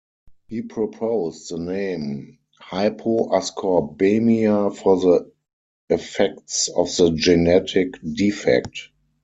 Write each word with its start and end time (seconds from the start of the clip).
He 0.47 0.63
proposed 0.63 1.51
the 1.51 1.59
name 1.59 2.39
hypoascorbemia 2.59 4.75
for 4.75 4.99
the 4.99 5.31
effects 5.91 6.69
of 6.69 6.87
this 6.95 7.11
genetic 7.11 7.93
defect. 8.15 8.89